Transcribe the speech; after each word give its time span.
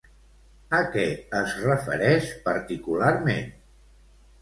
A 0.77 0.79
què 0.95 1.03
es 1.41 1.53
refereix 1.67 2.33
particularment? 2.51 3.57